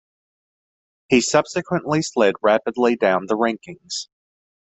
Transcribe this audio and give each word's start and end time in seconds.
He 1.09 1.21
subsequently 1.21 2.01
slid 2.01 2.33
rapidly 2.41 2.95
down 2.95 3.27
the 3.27 3.37
rankings. 3.37 4.07